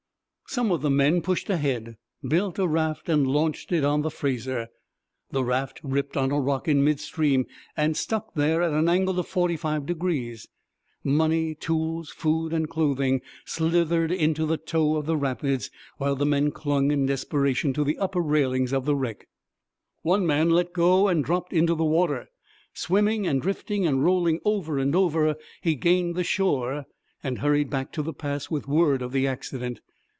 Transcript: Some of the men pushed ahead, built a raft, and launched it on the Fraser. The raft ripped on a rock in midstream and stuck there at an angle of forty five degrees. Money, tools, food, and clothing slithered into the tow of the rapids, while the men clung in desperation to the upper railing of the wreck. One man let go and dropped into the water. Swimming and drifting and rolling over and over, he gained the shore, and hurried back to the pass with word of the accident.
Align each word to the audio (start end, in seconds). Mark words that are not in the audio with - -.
Some 0.47 0.69
of 0.73 0.81
the 0.81 0.89
men 0.89 1.21
pushed 1.21 1.49
ahead, 1.49 1.95
built 2.27 2.59
a 2.59 2.67
raft, 2.67 3.07
and 3.07 3.25
launched 3.25 3.71
it 3.71 3.85
on 3.85 4.01
the 4.01 4.11
Fraser. 4.11 4.67
The 5.29 5.45
raft 5.45 5.79
ripped 5.81 6.17
on 6.17 6.29
a 6.29 6.39
rock 6.41 6.67
in 6.67 6.83
midstream 6.83 7.45
and 7.77 7.95
stuck 7.95 8.33
there 8.33 8.61
at 8.61 8.73
an 8.73 8.89
angle 8.89 9.17
of 9.17 9.27
forty 9.29 9.55
five 9.55 9.85
degrees. 9.85 10.49
Money, 11.05 11.55
tools, 11.55 12.09
food, 12.09 12.51
and 12.51 12.69
clothing 12.69 13.21
slithered 13.45 14.11
into 14.11 14.45
the 14.45 14.57
tow 14.57 14.97
of 14.97 15.05
the 15.05 15.15
rapids, 15.15 15.71
while 15.99 16.17
the 16.17 16.25
men 16.25 16.51
clung 16.51 16.91
in 16.91 17.05
desperation 17.05 17.71
to 17.71 17.85
the 17.85 17.97
upper 17.97 18.19
railing 18.19 18.73
of 18.73 18.83
the 18.83 18.93
wreck. 18.97 19.29
One 20.01 20.27
man 20.27 20.49
let 20.49 20.73
go 20.73 21.07
and 21.07 21.23
dropped 21.23 21.53
into 21.53 21.75
the 21.75 21.85
water. 21.85 22.27
Swimming 22.73 23.25
and 23.25 23.41
drifting 23.41 23.85
and 23.87 24.03
rolling 24.03 24.41
over 24.43 24.79
and 24.79 24.97
over, 24.97 25.37
he 25.61 25.75
gained 25.75 26.15
the 26.15 26.25
shore, 26.25 26.87
and 27.23 27.39
hurried 27.39 27.69
back 27.69 27.93
to 27.93 28.01
the 28.01 28.11
pass 28.13 28.51
with 28.51 28.67
word 28.67 29.01
of 29.01 29.13
the 29.13 29.25
accident. 29.25 29.79